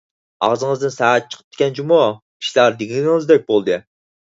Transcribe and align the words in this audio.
ئاغزىڭىزدىن 0.45 0.93
سائەت 0.95 1.29
چىقىپتىكەن 1.35 1.77
جۇمۇ، 1.83 2.03
ئىشلار 2.09 2.77
دېگىنىڭىزدەك 2.85 3.51
بولدى. 3.51 3.85